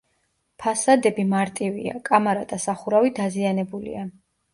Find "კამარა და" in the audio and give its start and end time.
2.09-2.59